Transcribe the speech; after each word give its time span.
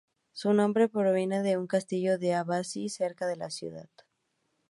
Su 0.31 0.51
nombre 0.55 0.89
proviene 0.89 1.43
de 1.43 1.57
un 1.59 1.67
castillo 1.67 2.17
de 2.17 2.33
abasí 2.33 2.89
cerca 2.89 3.27
de 3.27 3.35
la 3.35 3.51
ciudad. 3.51 3.87